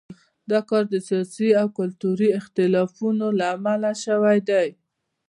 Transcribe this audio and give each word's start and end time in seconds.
دا 0.51 0.59
کار 0.69 0.83
د 0.93 0.95
سیاسي 1.07 1.49
او 1.61 1.67
کلتوري 1.79 2.29
اختلافونو 2.39 3.27
له 3.39 3.45
امله 3.55 3.91
شوی 4.03 4.37
دی. 4.49 4.67